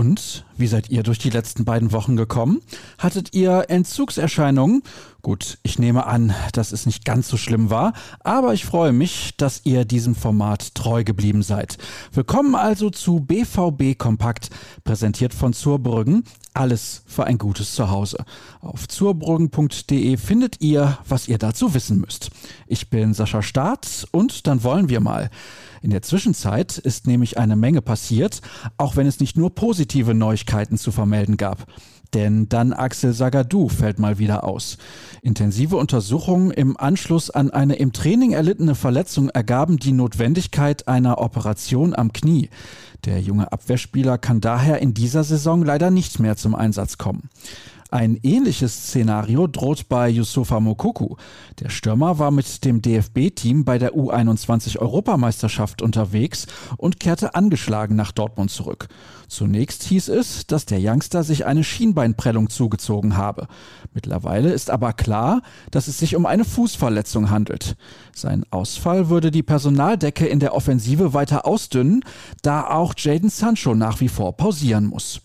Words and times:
Und 0.00 0.46
wie 0.56 0.66
seid 0.66 0.88
ihr 0.88 1.02
durch 1.02 1.18
die 1.18 1.28
letzten 1.28 1.66
beiden 1.66 1.92
Wochen 1.92 2.16
gekommen? 2.16 2.62
Hattet 2.96 3.34
ihr 3.34 3.66
Entzugserscheinungen? 3.68 4.82
Gut, 5.20 5.58
ich 5.62 5.78
nehme 5.78 6.06
an, 6.06 6.34
dass 6.54 6.72
es 6.72 6.86
nicht 6.86 7.04
ganz 7.04 7.28
so 7.28 7.36
schlimm 7.36 7.68
war, 7.68 7.92
aber 8.20 8.54
ich 8.54 8.64
freue 8.64 8.92
mich, 8.92 9.36
dass 9.36 9.60
ihr 9.64 9.84
diesem 9.84 10.14
Format 10.14 10.74
treu 10.74 11.04
geblieben 11.04 11.42
seid. 11.42 11.76
Willkommen 12.14 12.54
also 12.54 12.88
zu 12.88 13.20
BVB 13.20 13.98
Kompakt, 13.98 14.48
präsentiert 14.84 15.34
von 15.34 15.52
Zurbrüggen. 15.52 16.24
Alles 16.52 17.02
für 17.06 17.24
ein 17.24 17.38
gutes 17.38 17.74
Zuhause. 17.74 18.24
Auf 18.60 18.88
zurbrüggen.de 18.88 20.16
findet 20.16 20.60
ihr, 20.60 20.98
was 21.08 21.28
ihr 21.28 21.38
dazu 21.38 21.74
wissen 21.74 22.00
müsst. 22.00 22.30
Ich 22.66 22.90
bin 22.90 23.14
Sascha 23.14 23.40
Staat 23.40 24.06
und 24.10 24.46
dann 24.46 24.64
wollen 24.64 24.88
wir 24.88 25.00
mal. 25.00 25.30
In 25.80 25.90
der 25.90 26.02
Zwischenzeit 26.02 26.76
ist 26.76 27.06
nämlich 27.06 27.38
eine 27.38 27.56
Menge 27.56 27.82
passiert, 27.82 28.40
auch 28.76 28.96
wenn 28.96 29.06
es 29.06 29.20
nicht 29.20 29.36
nur 29.36 29.54
positive 29.54 30.12
Neuigkeiten 30.12 30.76
zu 30.76 30.90
vermelden 30.92 31.36
gab. 31.36 31.66
Denn 32.14 32.48
dann 32.48 32.72
Axel 32.72 33.12
Sagadou 33.12 33.68
fällt 33.68 33.98
mal 33.98 34.18
wieder 34.18 34.44
aus. 34.44 34.78
Intensive 35.22 35.76
Untersuchungen 35.76 36.50
im 36.50 36.76
Anschluss 36.76 37.30
an 37.30 37.50
eine 37.50 37.76
im 37.76 37.92
Training 37.92 38.32
erlittene 38.32 38.74
Verletzung 38.74 39.28
ergaben 39.28 39.78
die 39.78 39.92
Notwendigkeit 39.92 40.88
einer 40.88 41.18
Operation 41.18 41.94
am 41.94 42.12
Knie. 42.12 42.50
Der 43.04 43.20
junge 43.20 43.52
Abwehrspieler 43.52 44.18
kann 44.18 44.40
daher 44.40 44.80
in 44.80 44.92
dieser 44.92 45.24
Saison 45.24 45.64
leider 45.64 45.90
nicht 45.90 46.18
mehr 46.18 46.36
zum 46.36 46.54
Einsatz 46.54 46.98
kommen. 46.98 47.30
Ein 47.92 48.20
ähnliches 48.22 48.84
Szenario 48.84 49.48
droht 49.48 49.88
bei 49.88 50.08
Yusufa 50.08 50.60
Mokuku. 50.60 51.16
Der 51.58 51.70
Stürmer 51.70 52.20
war 52.20 52.30
mit 52.30 52.64
dem 52.64 52.82
DFB-Team 52.82 53.64
bei 53.64 53.78
der 53.78 53.94
U21-Europameisterschaft 53.94 55.82
unterwegs 55.82 56.46
und 56.76 57.00
kehrte 57.00 57.34
angeschlagen 57.34 57.96
nach 57.96 58.12
Dortmund 58.12 58.52
zurück. 58.52 58.86
Zunächst 59.26 59.82
hieß 59.82 60.08
es, 60.08 60.46
dass 60.46 60.66
der 60.66 60.78
Youngster 60.80 61.24
sich 61.24 61.46
eine 61.46 61.64
Schienbeinprellung 61.64 62.48
zugezogen 62.48 63.16
habe. 63.16 63.48
Mittlerweile 63.92 64.52
ist 64.52 64.70
aber 64.70 64.92
klar, 64.92 65.42
dass 65.72 65.88
es 65.88 65.98
sich 65.98 66.14
um 66.14 66.26
eine 66.26 66.44
Fußverletzung 66.44 67.30
handelt. 67.30 67.76
Sein 68.14 68.44
Ausfall 68.50 69.08
würde 69.08 69.32
die 69.32 69.42
Personaldecke 69.42 70.26
in 70.26 70.38
der 70.38 70.54
Offensive 70.54 71.12
weiter 71.12 71.44
ausdünnen, 71.44 72.04
da 72.42 72.68
auch 72.68 72.94
Jaden 72.96 73.30
Sancho 73.30 73.74
nach 73.74 74.00
wie 74.00 74.08
vor 74.08 74.36
pausieren 74.36 74.86
muss. 74.86 75.22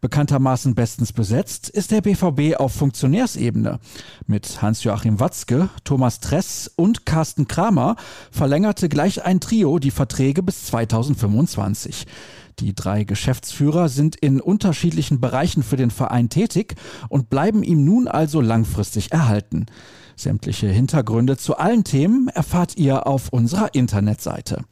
Bekanntermaßen 0.00 0.74
bestens 0.74 1.12
besetzt 1.12 1.68
ist 1.68 1.90
der 1.90 2.00
BVB 2.00 2.56
auf 2.56 2.72
Funktionärsebene. 2.72 3.80
Mit 4.26 4.62
Hans-Joachim 4.62 5.20
Watzke, 5.20 5.68
Thomas 5.84 6.20
Tress 6.20 6.70
und 6.76 7.06
Carsten 7.06 7.48
Kramer 7.48 7.96
verlängerte 8.30 8.88
gleich 8.88 9.24
ein 9.24 9.40
Trio 9.40 9.78
die 9.78 9.90
Verträge 9.90 10.42
bis 10.42 10.66
2025. 10.66 12.06
Die 12.60 12.74
drei 12.74 13.04
Geschäftsführer 13.04 13.88
sind 13.88 14.16
in 14.16 14.40
unterschiedlichen 14.40 15.20
Bereichen 15.20 15.62
für 15.62 15.76
den 15.76 15.90
Verein 15.90 16.28
tätig 16.28 16.74
und 17.08 17.30
bleiben 17.30 17.62
ihm 17.62 17.84
nun 17.84 18.08
also 18.08 18.40
langfristig 18.40 19.12
erhalten. 19.12 19.66
Sämtliche 20.16 20.66
Hintergründe 20.66 21.36
zu 21.36 21.56
allen 21.56 21.84
Themen 21.84 22.28
erfahrt 22.28 22.76
ihr 22.76 23.06
auf 23.06 23.28
unserer 23.28 23.74
Internetseite. 23.74 24.64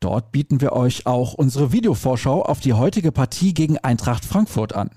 Dort 0.00 0.30
bieten 0.30 0.60
wir 0.60 0.72
euch 0.72 1.06
auch 1.06 1.34
unsere 1.34 1.72
Videovorschau 1.72 2.42
auf 2.42 2.60
die 2.60 2.74
heutige 2.74 3.12
Partie 3.12 3.54
gegen 3.54 3.78
Eintracht 3.78 4.24
Frankfurt 4.24 4.74
an. 4.74 4.90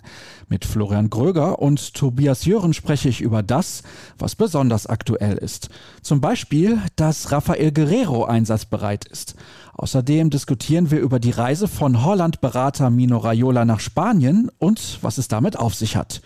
Mit 0.49 0.65
Florian 0.65 1.09
Gröger 1.09 1.59
und 1.59 1.93
Tobias 1.93 2.45
Jören 2.45 2.73
spreche 2.73 3.07
ich 3.07 3.21
über 3.21 3.43
das, 3.43 3.83
was 4.17 4.35
besonders 4.35 4.87
aktuell 4.87 5.37
ist. 5.37 5.69
Zum 6.01 6.21
Beispiel, 6.21 6.79
dass 6.95 7.31
Rafael 7.31 7.71
Guerrero 7.71 8.25
einsatzbereit 8.25 9.05
ist. 9.05 9.35
Außerdem 9.73 10.29
diskutieren 10.29 10.91
wir 10.91 10.99
über 10.99 11.19
die 11.19 11.31
Reise 11.31 11.67
von 11.67 12.03
Holland-Berater 12.03 12.89
Mino 12.89 13.17
Raiola 13.17 13.63
nach 13.63 13.79
Spanien 13.79 14.51
und 14.57 14.99
was 15.01 15.17
es 15.17 15.29
damit 15.29 15.57
auf 15.57 15.75
sich 15.75 15.95
hat. 15.95 16.21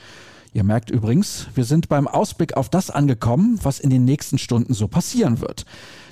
Ihr 0.55 0.63
merkt 0.63 0.91
übrigens, 0.91 1.47
wir 1.55 1.63
sind 1.63 1.89
beim 1.89 2.07
Ausblick 2.07 2.55
auf 2.55 2.69
das 2.69 2.91
angekommen, 2.91 3.59
was 3.63 3.79
in 3.79 3.89
den 3.89 4.05
nächsten 4.05 4.37
Stunden 4.37 4.75
so 4.75 4.87
passieren 4.87 5.41
wird. 5.41 5.65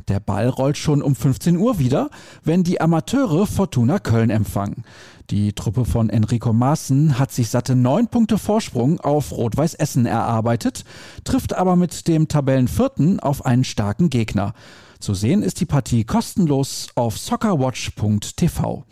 Der 0.08 0.20
Ball 0.20 0.50
rollt 0.50 0.78
schon 0.78 1.04
um 1.04 1.16
15 1.16 1.58
Uhr 1.58 1.78
wieder, 1.78 2.10
wenn 2.44 2.64
die 2.64 2.82
Amateure 2.82 3.46
Fortuna 3.46 4.00
Köln 4.00 4.32
empfangen. 4.32 4.84
Die 5.30 5.54
Truppe 5.54 5.86
von 5.86 6.10
Enrico 6.10 6.54
Maaßen 6.54 7.20
hat 7.20 7.32
sich 7.32 7.50
satte 7.50 7.76
neun 7.76 8.08
Punkte 8.08 8.40
Vorsprung 8.40 9.00
auf 9.00 9.32
Rot-Weiß 9.32 9.76
Essen 9.76 10.08
erarbeitet, 10.08 10.86
trifft 11.24 11.54
aber 11.54 11.76
mit 11.76 12.08
dem 12.08 12.28
Tabellenvierten 12.28 13.20
auf 13.20 13.46
einen 13.46 13.64
starken 13.64 14.10
Gegner. 14.10 14.54
Zu 15.00 15.14
sehen 15.14 15.44
ist 15.44 15.60
die 15.60 15.66
Partie 15.68 16.04
kostenlos 16.04 16.88
auf 16.96 17.20
soccerwatch.tv. 17.20 18.86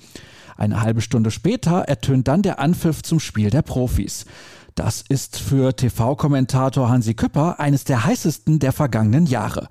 Eine 0.59 0.81
halbe 0.81 0.99
Stunde 0.99 1.31
später 1.31 1.83
ertönt 1.83 2.27
dann 2.27 2.41
der 2.41 2.59
Anpfiff 2.59 3.01
zum 3.01 3.21
Spiel 3.21 3.49
der 3.49 3.61
Profis. 3.61 4.25
Das 4.75 5.05
ist 5.07 5.39
für 5.39 5.73
TV-Kommentator 5.73 6.89
Hansi 6.89 7.13
Küpper 7.13 7.61
eines 7.61 7.85
der 7.85 8.03
heißesten 8.03 8.59
der 8.59 8.73
vergangenen 8.73 9.25
Jahre. 9.25 9.69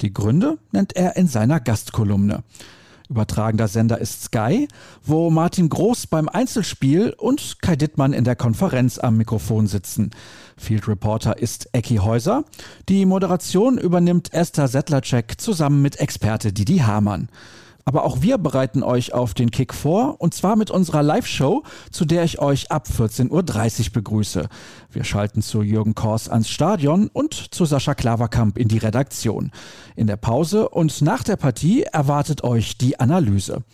Die 0.00 0.14
Gründe 0.14 0.56
nennt 0.72 0.96
er 0.96 1.16
in 1.16 1.26
seiner 1.26 1.60
Gastkolumne. 1.60 2.42
Übertragender 3.10 3.68
Sender 3.68 3.98
ist 3.98 4.22
Sky, 4.22 4.66
wo 5.04 5.28
Martin 5.28 5.68
Groß 5.68 6.06
beim 6.06 6.30
Einzelspiel 6.30 7.12
und 7.18 7.60
Kai 7.60 7.76
Dittmann 7.76 8.14
in 8.14 8.24
der 8.24 8.36
Konferenz 8.36 8.98
am 8.98 9.18
Mikrofon 9.18 9.66
sitzen. 9.66 10.10
Field 10.56 10.88
Reporter 10.88 11.36
ist 11.36 11.68
Ecki 11.74 11.96
Häuser. 11.96 12.44
Die 12.88 13.04
Moderation 13.04 13.76
übernimmt 13.76 14.32
Esther 14.32 14.68
Settlercheck 14.68 15.38
zusammen 15.38 15.82
mit 15.82 16.00
Experte 16.00 16.50
Didi 16.54 16.78
Hamann. 16.78 17.28
Aber 17.84 18.04
auch 18.04 18.22
wir 18.22 18.38
bereiten 18.38 18.82
euch 18.82 19.14
auf 19.14 19.34
den 19.34 19.50
Kick 19.50 19.74
vor 19.74 20.20
und 20.20 20.34
zwar 20.34 20.56
mit 20.56 20.70
unserer 20.70 21.02
Live-Show, 21.02 21.62
zu 21.90 22.04
der 22.04 22.24
ich 22.24 22.40
euch 22.40 22.70
ab 22.70 22.86
14.30 22.88 23.30
Uhr 23.86 23.92
begrüße. 23.92 24.48
Wir 24.90 25.04
schalten 25.04 25.42
zu 25.42 25.62
Jürgen 25.62 25.94
Kors 25.94 26.28
ans 26.28 26.48
Stadion 26.48 27.08
und 27.12 27.54
zu 27.54 27.64
Sascha 27.64 27.94
Klaverkamp 27.94 28.58
in 28.58 28.68
die 28.68 28.78
Redaktion. 28.78 29.50
In 29.96 30.06
der 30.06 30.16
Pause 30.16 30.68
und 30.68 31.02
nach 31.02 31.24
der 31.24 31.36
Partie 31.36 31.82
erwartet 31.82 32.44
euch 32.44 32.76
die 32.78 33.00
Analyse. 33.00 33.64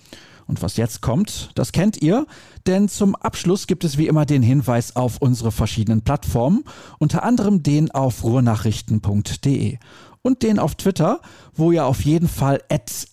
Und 0.46 0.62
was 0.62 0.76
jetzt 0.76 1.00
kommt, 1.02 1.50
das 1.56 1.72
kennt 1.72 2.00
ihr, 2.00 2.26
denn 2.66 2.88
zum 2.88 3.16
Abschluss 3.16 3.66
gibt 3.66 3.82
es 3.82 3.98
wie 3.98 4.06
immer 4.06 4.26
den 4.26 4.42
Hinweis 4.42 4.94
auf 4.94 5.18
unsere 5.18 5.50
verschiedenen 5.50 6.02
Plattformen, 6.02 6.62
unter 6.98 7.24
anderem 7.24 7.64
den 7.64 7.90
auf 7.90 8.22
ruhrnachrichten.de 8.22 9.78
und 10.26 10.42
den 10.42 10.58
auf 10.58 10.74
Twitter, 10.74 11.20
wo 11.54 11.70
ihr 11.70 11.86
auf 11.86 12.04
jeden 12.04 12.28
Fall 12.28 12.60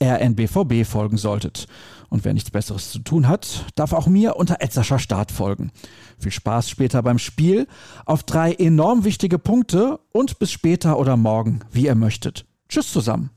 rnbvb 0.02 0.84
folgen 0.84 1.18
solltet. 1.18 1.68
Und 2.10 2.26
wer 2.26 2.34
nichts 2.34 2.52
Besseres 2.52 2.92
zu 2.92 3.00
tun 3.00 3.28
hat, 3.28 3.66
darf 3.76 3.94
auch 3.94 4.08
mir 4.08 4.36
unter 4.36 4.62
Etzascher 4.62 5.00
Start 5.00 5.32
folgen. 5.32 5.72
Viel 6.20 6.32
Spaß 6.32 6.70
später 6.70 7.02
beim 7.02 7.20
Spiel, 7.20 7.68
auf 8.06 8.24
drei 8.24 8.54
enorm 8.54 9.04
wichtige 9.04 9.40
Punkte 9.40 10.00
und 10.12 10.40
bis 10.40 10.52
später 10.52 11.00
oder 11.00 11.18
morgen, 11.18 11.62
wie 11.72 11.86
ihr 11.86 11.96
möchtet. 11.96 12.46
Tschüss 12.68 12.92
zusammen. 12.92 13.33